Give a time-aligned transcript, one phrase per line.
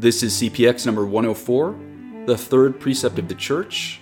[0.00, 1.78] This is CPX number 104,
[2.24, 4.00] the third precept of the Church.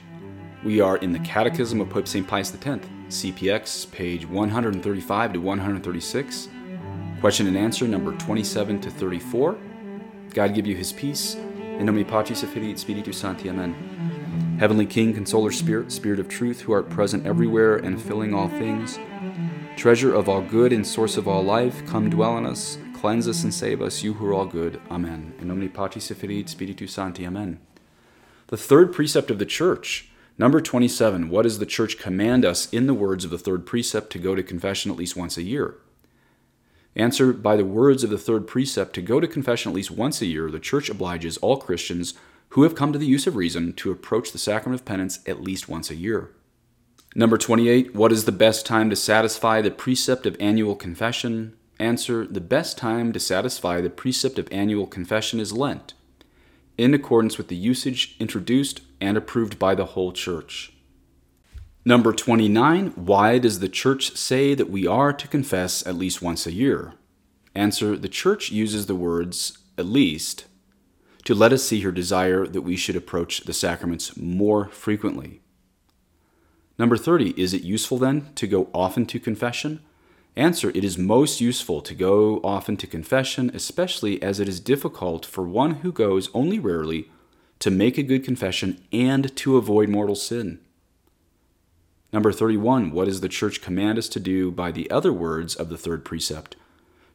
[0.63, 2.25] We are in the Catechism of Pope St.
[2.25, 6.49] Pius X, CPX, page 135 to 136.
[7.19, 9.59] Question and answer number 27 to 34.
[10.35, 11.35] God give you his peace.
[11.35, 13.51] In nomine Patris et Filii et Spiritus Sancti.
[13.51, 14.57] Amen.
[14.61, 19.01] Heavenly King, Consoler Spirit, Spirit of truth, who art present everywhere and filling all things,
[19.77, 23.45] treasure of all good and source of all life, come dwell in us Cleanse us
[23.45, 24.81] and save us, you who are all good.
[24.91, 25.33] Amen.
[25.41, 27.25] In nomine Patris et Filii Spiritus Sancti.
[27.25, 27.61] Amen.
[28.49, 30.11] The third precept of the church.
[30.37, 31.29] Number 27.
[31.29, 34.35] What does the church command us in the words of the third precept to go
[34.35, 35.77] to confession at least once a year?
[36.97, 40.21] Answer By the words of the third precept to go to confession at least once
[40.21, 42.15] a year, the church obliges all Christians
[42.49, 45.41] who have come to the use of reason to approach the sacrament of penance at
[45.41, 46.33] least once a year.
[47.15, 47.95] Number 28.
[47.95, 51.55] What is the best time to satisfy the precept of annual confession?
[51.79, 55.95] Answer The best time to satisfy the precept of annual confession is Lent,
[56.77, 60.73] in accordance with the usage introduced and approved by the whole Church.
[61.85, 62.89] Number 29.
[62.97, 66.95] Why does the Church say that we are to confess at least once a year?
[67.55, 70.47] Answer The Church uses the words at least
[71.25, 75.41] to let us see her desire that we should approach the sacraments more frequently.
[76.79, 77.41] Number 30.
[77.41, 79.81] Is it useful then to go often to confession?
[80.37, 85.27] Answer It is most useful to go often to confession, especially as it is difficult
[85.27, 87.11] for one who goes only rarely
[87.59, 90.61] to make a good confession and to avoid mortal sin.
[92.13, 92.93] Number 31.
[92.93, 96.05] What does the church command us to do by the other words of the third
[96.05, 96.57] precept?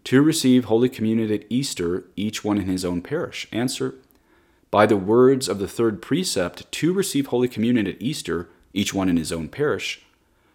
[0.06, 3.48] To receive Holy Communion at Easter, each one in his own parish.
[3.52, 3.96] Answer
[4.70, 9.10] By the words of the third precept, to receive Holy Communion at Easter, each one
[9.10, 10.03] in his own parish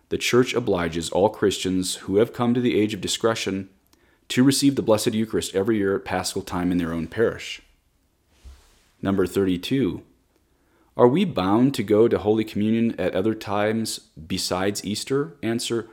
[0.08, 3.68] the Church obliges all Christians who have come to the age of discretion
[4.28, 7.62] to receive the Blessed Eucharist every year at Paschal time in their own parish.
[9.02, 10.02] Number 32.
[10.96, 15.36] Are we bound to go to Holy Communion at other times besides Easter?
[15.42, 15.88] Answer.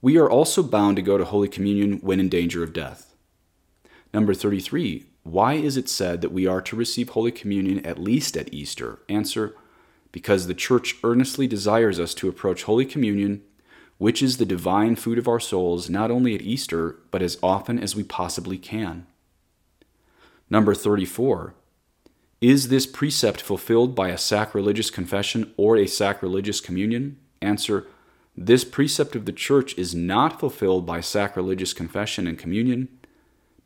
[0.00, 3.14] We are also bound to go to Holy Communion when in danger of death.
[4.14, 5.06] Number 33.
[5.22, 9.00] Why is it said that we are to receive Holy Communion at least at Easter?
[9.08, 9.54] Answer
[10.12, 13.42] because the Church earnestly desires us to approach Holy Communion,
[13.98, 17.78] which is the divine food of our souls, not only at Easter, but as often
[17.78, 19.06] as we possibly can.
[20.48, 21.54] Number 34.
[22.40, 27.18] Is this precept fulfilled by a sacrilegious confession or a sacrilegious communion?
[27.42, 27.86] Answer.
[28.34, 32.88] This precept of the Church is not fulfilled by sacrilegious confession and communion,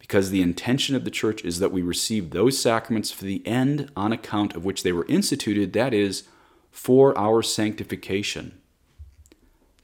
[0.00, 3.90] because the intention of the Church is that we receive those sacraments for the end
[3.96, 6.24] on account of which they were instituted, that is,
[6.74, 8.60] for our sanctification.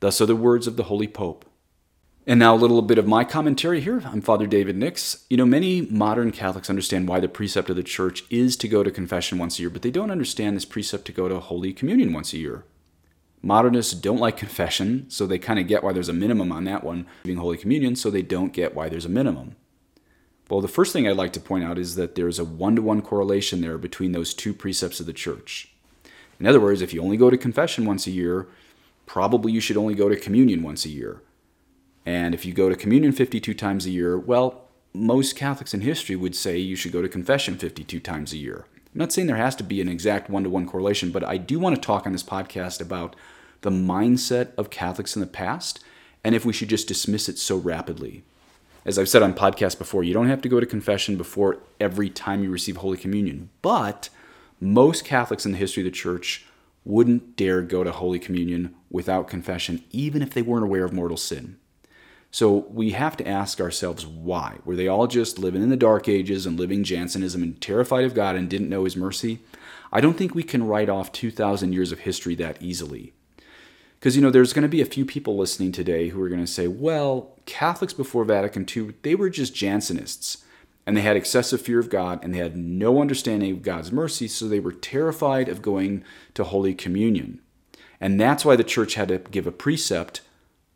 [0.01, 1.45] Thus are the words of the Holy Pope.
[2.27, 4.03] And now a little bit of my commentary here.
[4.05, 5.25] I'm Father David Nix.
[5.31, 8.83] You know, many modern Catholics understand why the precept of the church is to go
[8.83, 11.73] to confession once a year, but they don't understand this precept to go to Holy
[11.73, 12.65] Communion once a year.
[13.41, 16.83] Modernists don't like confession, so they kind of get why there's a minimum on that
[16.83, 19.55] one, being Holy Communion, so they don't get why there's a minimum.
[20.51, 22.83] Well, the first thing I'd like to point out is that there's a one to
[22.83, 25.73] one correlation there between those two precepts of the church.
[26.41, 28.49] In other words, if you only go to confession once a year,
[29.07, 31.23] probably you should only go to communion once a year.
[32.07, 34.65] And if you go to communion 52 times a year, well,
[34.95, 38.67] most Catholics in history would say you should go to confession 52 times a year.
[38.75, 41.37] I'm not saying there has to be an exact one to one correlation, but I
[41.37, 43.15] do want to talk on this podcast about
[43.61, 45.85] the mindset of Catholics in the past
[46.25, 48.25] and if we should just dismiss it so rapidly.
[48.85, 52.09] As I've said on podcasts before, you don't have to go to confession before every
[52.09, 54.09] time you receive Holy Communion, but
[54.61, 56.47] most Catholics in the history of the church
[56.85, 61.17] wouldn't dare go to Holy Communion without confession, even if they weren't aware of mortal
[61.17, 61.57] sin.
[62.31, 64.59] So we have to ask ourselves why.
[64.65, 68.15] Were they all just living in the dark ages and living Jansenism and terrified of
[68.15, 69.41] God and didn't know His mercy?
[69.93, 73.13] I don't think we can write off 2,000 years of history that easily.
[73.99, 76.41] Because, you know, there's going to be a few people listening today who are going
[76.41, 80.45] to say, well, Catholics before Vatican II, they were just Jansenists
[80.91, 84.27] and they had excessive fear of God and they had no understanding of God's mercy,
[84.27, 86.03] so they were terrified of going
[86.35, 87.41] to Holy Communion.
[88.01, 90.21] And that's why the church had to give a precept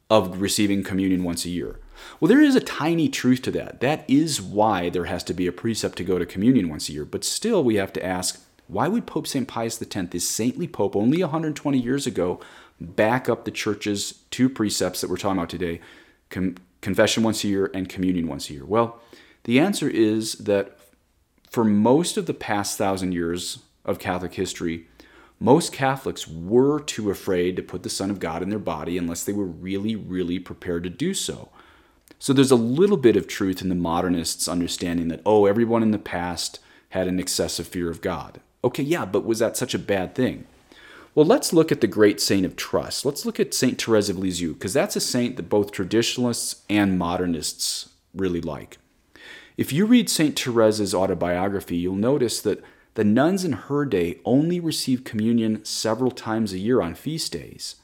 [0.09, 1.81] of receiving communion once a year.
[2.21, 3.81] Well, there is a tiny truth to that.
[3.81, 6.93] That is why there has to be a precept to go to communion once a
[6.93, 7.05] year.
[7.05, 9.49] But still, we have to ask why would Pope St.
[9.49, 12.39] Pius X, this saintly pope only 120 years ago,
[12.81, 15.81] back up the church's two precepts that we're talking about today
[16.31, 18.65] com- confession once a year and communion once a year?
[18.65, 19.01] Well,
[19.45, 20.79] the answer is that
[21.51, 24.87] for most of the past thousand years of Catholic history,
[25.39, 29.25] most Catholics were too afraid to put the Son of God in their body unless
[29.25, 31.51] they were really, really prepared to do so.
[32.19, 35.91] So there's a little bit of truth in the modernists' understanding that, oh, everyone in
[35.91, 38.41] the past had an excessive fear of God.
[38.63, 40.47] Okay, yeah, but was that such a bad thing?
[41.15, 43.05] Well, let's look at the great saint of trust.
[43.05, 46.99] Let's look at Saint Therese of Lisieux, because that's a saint that both traditionalists and
[46.99, 48.79] modernists really like.
[49.57, 50.35] If you read St.
[50.37, 52.63] Therese's autobiography, you'll notice that
[52.95, 57.77] the nuns in her day only received communion several times a year on feast days.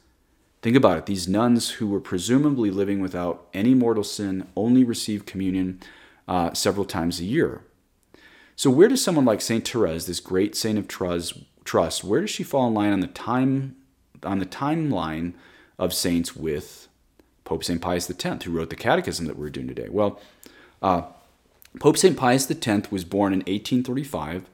[0.63, 1.07] Think about it.
[1.07, 5.81] These nuns who were presumably living without any mortal sin only received communion
[6.29, 7.63] uh, several times a year.
[8.57, 12.43] So, where does someone like Saint Therese, this great saint of trust, where does she
[12.43, 13.77] fall in line on the time
[14.23, 15.33] on the timeline
[15.79, 16.89] of saints with
[17.45, 19.89] Pope Saint Pius X, who wrote the Catechism that we're doing today?
[19.89, 20.21] Well,
[20.83, 21.03] uh,
[21.79, 22.17] Pope St.
[22.17, 24.51] Pius X was born in 1835.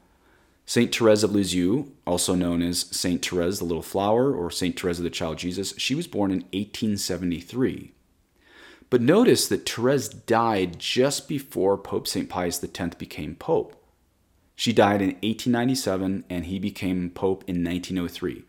[0.66, 0.94] St.
[0.94, 3.24] Therese of Lisieux, also known as St.
[3.24, 4.78] Therese the Little Flower or St.
[4.78, 7.92] Therese of the Child Jesus, she was born in 1873.
[8.90, 12.28] But notice that Therese died just before Pope St.
[12.28, 13.82] Pius X became Pope.
[14.54, 18.44] She died in 1897 and he became Pope in 1903.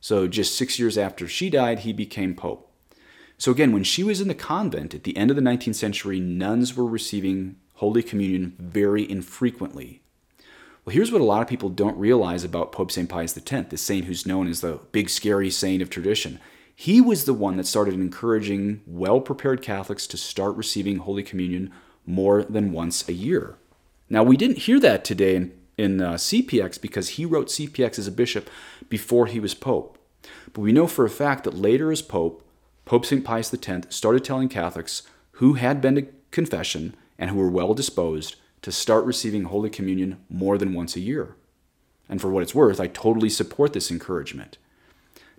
[0.00, 2.70] So just six years after she died, he became Pope.
[3.38, 6.20] So again, when she was in the convent at the end of the 19th century,
[6.20, 10.00] nuns were receiving Holy Communion very infrequently.
[10.84, 13.08] Well, here's what a lot of people don't realize about Pope St.
[13.08, 16.38] Pius X, the saint who's known as the big scary saint of tradition.
[16.74, 21.72] He was the one that started encouraging well prepared Catholics to start receiving Holy Communion
[22.06, 23.56] more than once a year.
[24.08, 28.06] Now, we didn't hear that today in, in uh, CPX because he wrote CPX as
[28.06, 28.48] a bishop
[28.88, 29.98] before he was Pope.
[30.52, 32.42] But we know for a fact that later as Pope,
[32.84, 33.24] Pope St.
[33.24, 35.02] Pius X started telling Catholics
[35.32, 40.18] who had been to confession and who are well disposed to start receiving Holy Communion
[40.28, 41.36] more than once a year.
[42.08, 44.58] And for what it's worth, I totally support this encouragement.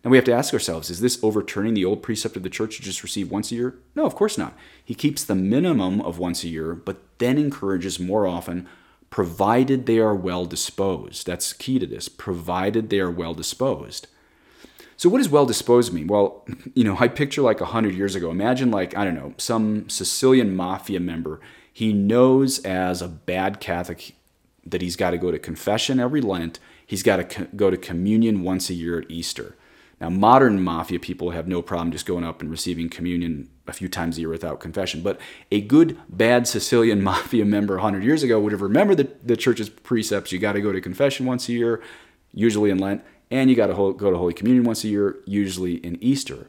[0.03, 2.77] Now we have to ask ourselves is this overturning the old precept of the church
[2.77, 3.75] to just receive once a year?
[3.95, 4.55] No, of course not.
[4.83, 8.67] He keeps the minimum of once a year, but then encourages more often,
[9.09, 11.25] provided they are well disposed.
[11.25, 14.07] That's key to this, provided they are well disposed.
[14.97, 16.07] So, what does well disposed mean?
[16.07, 18.31] Well, you know, I picture like 100 years ago.
[18.31, 21.39] Imagine, like, I don't know, some Sicilian mafia member
[21.77, 24.15] he knows as a bad Catholic
[24.65, 26.57] that he's got to go to confession every Lent.
[26.83, 29.55] He's got to co- go to communion once a year at Easter.
[30.01, 33.87] Now, modern mafia people have no problem just going up and receiving communion a few
[33.87, 35.03] times a year without confession.
[35.03, 35.19] But
[35.51, 39.69] a good, bad Sicilian mafia member 100 years ago would have remembered the, the church's
[39.69, 40.31] precepts.
[40.31, 41.83] You got to go to confession once a year,
[42.33, 45.75] usually in Lent, and you got to go to Holy Communion once a year, usually
[45.75, 46.47] in Easter.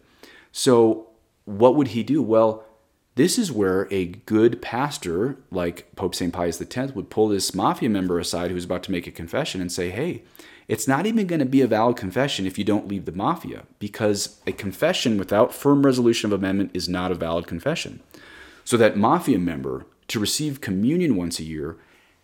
[0.52, 1.08] So,
[1.44, 2.22] what would he do?
[2.22, 2.64] Well,
[3.14, 6.32] this is where a good pastor like Pope St.
[6.32, 9.72] Pius X would pull this mafia member aside who's about to make a confession and
[9.72, 10.22] say, hey,
[10.69, 13.64] it's not even going to be a valid confession if you don't leave the mafia,
[13.78, 18.00] because a confession without firm resolution of amendment is not a valid confession.
[18.64, 21.76] So that mafia member, to receive communion once a year,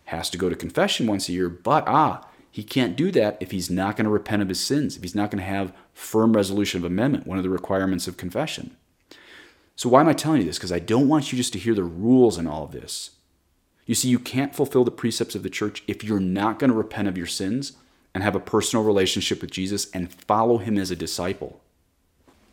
[0.05, 2.25] has to go to confession once a year, but ah,
[2.55, 5.13] he can't do that if he's not going to repent of his sins, if he's
[5.13, 8.77] not going to have firm resolution of amendment, one of the requirements of confession.
[9.75, 10.57] So, why am I telling you this?
[10.57, 13.11] Because I don't want you just to hear the rules in all of this.
[13.85, 16.77] You see, you can't fulfill the precepts of the church if you're not going to
[16.77, 17.73] repent of your sins
[18.13, 21.59] and have a personal relationship with Jesus and follow him as a disciple.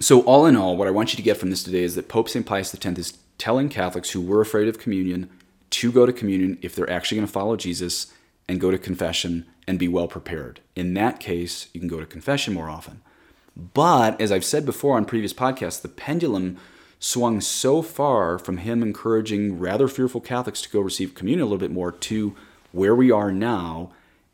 [0.00, 2.08] So, all in all, what I want you to get from this today is that
[2.08, 2.44] Pope St.
[2.44, 5.30] Pius X is telling Catholics who were afraid of communion
[5.70, 8.12] to go to communion if they're actually going to follow Jesus
[8.48, 10.60] and go to confession and be well prepared.
[10.74, 13.00] In that case, you can go to confession more often.
[13.56, 16.56] But as I've said before on previous podcasts, the pendulum
[16.98, 21.58] swung so far from him encouraging rather fearful Catholics to go receive communion a little
[21.58, 22.34] bit more to
[22.70, 23.90] where we are now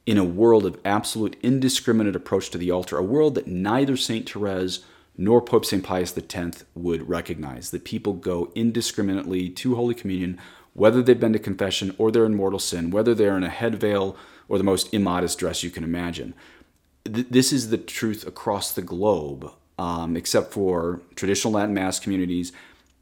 [0.06, 4.28] in a world of absolute indiscriminate approach to the altar, a world that neither St.
[4.28, 4.80] Therese
[5.16, 5.82] nor Pope St.
[5.82, 10.38] Pius X would recognize, that people go indiscriminately to Holy Communion,
[10.78, 13.75] whether they've been to confession or they're in mortal sin, whether they're in a head
[13.80, 14.16] veil
[14.49, 16.35] or the most immodest dress you can imagine.
[17.04, 22.52] this is the truth across the globe um, except for traditional Latin Mass communities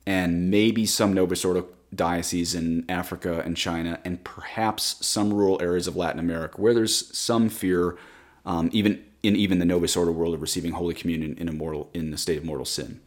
[0.06, 5.86] and maybe some Novus Ordo dioceses in Africa and China, and perhaps some rural areas
[5.86, 7.96] of Latin America where there's some fear,
[8.44, 11.90] um, even in even the Novus Ordo world, of receiving Holy Communion in a mortal
[11.92, 13.00] in the state of mortal sin.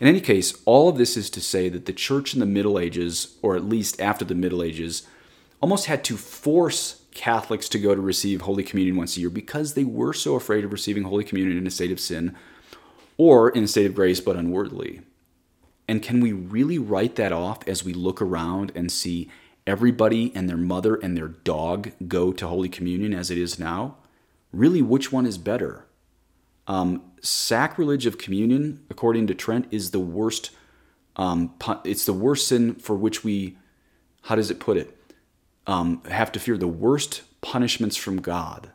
[0.00, 2.78] In any case, all of this is to say that the Church in the Middle
[2.78, 5.06] Ages, or at least after the Middle Ages,
[5.60, 9.74] almost had to force Catholics to go to receive Holy Communion once a year because
[9.74, 12.36] they were so afraid of receiving Holy Communion in a state of sin
[13.16, 15.00] or in a state of grace but unworthily.
[15.88, 19.30] And can we really write that off as we look around and see
[19.66, 23.96] everybody and their mother and their dog go to Holy Communion as it is now?
[24.52, 25.86] Really, which one is better?
[26.68, 30.50] Um, sacrilege of communion, according to Trent, is the worst.
[31.16, 31.54] Um,
[31.84, 33.56] it's the worst sin for which we,
[34.22, 34.98] how does it put it,
[35.66, 38.70] um, have to fear the worst punishments from God.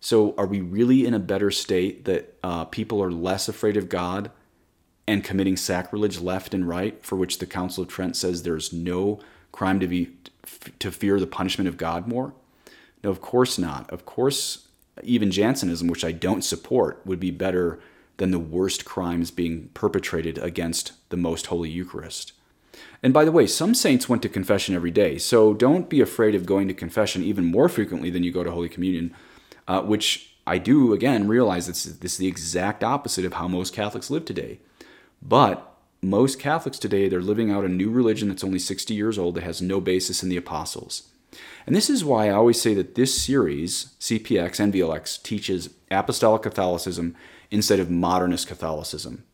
[0.00, 3.90] So, are we really in a better state that uh, people are less afraid of
[3.90, 4.30] God
[5.06, 9.20] and committing sacrilege left and right, for which the Council of Trent says there's no
[9.52, 10.16] crime to be
[10.78, 12.32] to fear the punishment of God more?
[13.04, 13.90] No, of course not.
[13.90, 14.68] Of course,
[15.02, 17.80] even Jansenism, which I don't support, would be better
[18.16, 22.32] than the worst crimes being perpetrated against the most holy Eucharist.
[23.02, 26.34] And by the way, some saints went to confession every day, so don't be afraid
[26.34, 29.14] of going to confession even more frequently than you go to Holy Communion,
[29.66, 33.74] uh, which I do, again, realize this, this is the exact opposite of how most
[33.74, 34.60] Catholics live today.
[35.22, 35.66] But
[36.02, 39.44] most Catholics today, they're living out a new religion that's only 60 years old that
[39.44, 41.08] has no basis in the apostles.
[41.66, 46.42] And this is why I always say that this series, CPX and VLX, teaches apostolic
[46.42, 47.16] Catholicism
[47.50, 49.24] instead of modernist Catholicism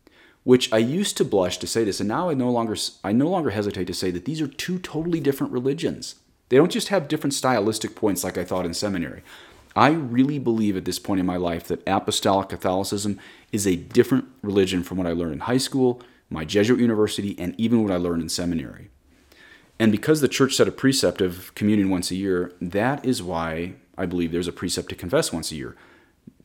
[0.47, 3.27] which I used to blush to say this, and now I no longer I no
[3.27, 6.15] longer hesitate to say that these are two totally different religions.
[6.47, 9.23] They don't just have different stylistic points like I thought in seminary.
[9.75, 13.19] I really believe at this point in my life that apostolic Catholicism
[13.51, 17.53] is a different religion from what I learned in high school, my Jesuit university, and
[17.57, 18.89] even what I learned in seminary.
[19.79, 23.75] And because the church set a precept of communion once a year, that is why
[23.97, 25.75] I believe there's a precept to confess once a year.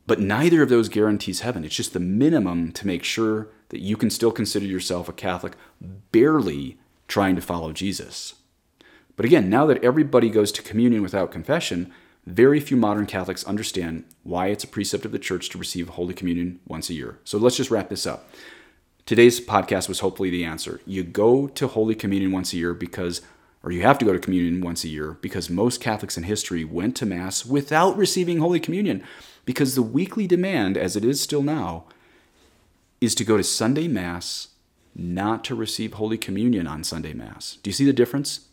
[0.06, 1.64] But neither of those guarantees heaven.
[1.64, 5.54] It's just the minimum to make sure that you can still consider yourself a Catholic
[5.80, 8.34] barely trying to follow Jesus.
[9.16, 11.92] But again, now that everybody goes to communion without confession,
[12.26, 16.14] very few modern Catholics understand why it's a precept of the church to receive Holy
[16.14, 17.18] Communion once a year.
[17.24, 18.28] So let's just wrap this up.
[19.04, 20.80] Today's podcast was hopefully the answer.
[20.86, 23.20] You go to Holy Communion once a year because,
[23.64, 26.64] or you have to go to communion once a year because most Catholics in history
[26.64, 29.02] went to Mass without receiving Holy Communion
[29.44, 31.84] because the weekly demand, as it is still now,
[33.00, 34.48] is to go to Sunday Mass,
[34.94, 37.58] not to receive Holy Communion on Sunday Mass.
[37.60, 38.46] Do you see the difference?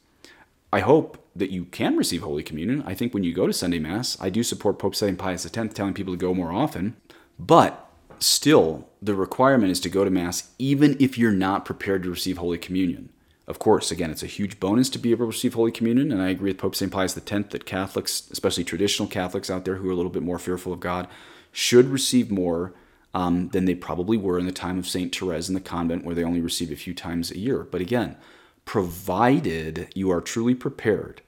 [0.73, 2.81] I hope that you can receive Holy Communion.
[2.87, 5.17] I think when you go to Sunday Mass, I do support Pope St.
[5.17, 6.95] Pius X telling people to go more often.
[7.37, 7.88] But
[8.19, 12.37] still, the requirement is to go to Mass even if you're not prepared to receive
[12.37, 13.09] Holy Communion.
[13.47, 16.21] Of course, again, it's a huge bonus to be able to receive Holy Communion, and
[16.21, 16.91] I agree with Pope St.
[16.91, 20.37] Pius X that Catholics, especially traditional Catholics out there who are a little bit more
[20.37, 21.07] fearful of God,
[21.51, 22.73] should receive more
[23.13, 25.13] um, than they probably were in the time of St.
[25.15, 27.63] Therese in the convent, where they only received a few times a year.
[27.63, 28.17] But again,
[28.65, 31.21] provided you are truly prepared.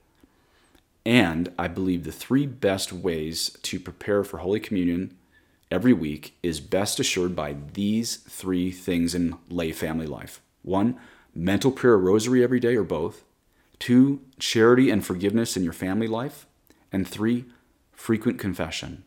[1.04, 5.18] And I believe the three best ways to prepare for Holy Communion
[5.72, 10.42] every week is best assured by these three things in lay family life.
[10.62, 11.00] One,
[11.34, 13.24] mental prayer rosary every day or both.
[13.80, 16.46] Two, charity and forgiveness in your family life.
[16.92, 17.46] And three,
[17.94, 19.04] frequent confession.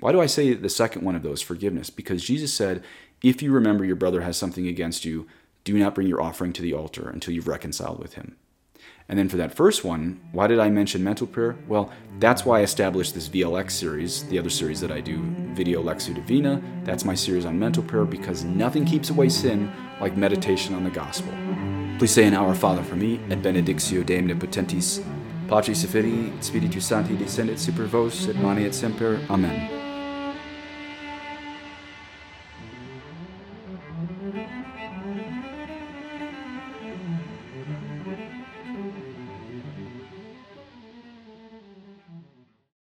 [0.00, 1.88] Why do I say the second one of those, forgiveness?
[1.88, 2.82] Because Jesus said,
[3.22, 5.26] if you remember your brother has something against you,
[5.62, 8.36] do not bring your offering to the altar until you've reconciled with him.
[9.08, 11.56] And then for that first one, why did I mention mental prayer?
[11.68, 15.82] Well, that's why I established this VLX series, the other series that I do, Video
[15.82, 16.62] Lectio Divina.
[16.84, 19.70] That's my series on mental prayer because nothing keeps away sin
[20.00, 21.32] like meditation on the gospel.
[21.98, 25.04] Please say an Our Father for me, et benedictio Dei omnipotentis,
[25.48, 29.20] Patris et Filii, Spiritus Sancti descendit super vos, et maneat et semper.
[29.28, 29.83] Amen.